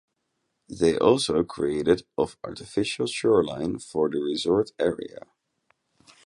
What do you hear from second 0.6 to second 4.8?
They also created of artificial shoreline for the resort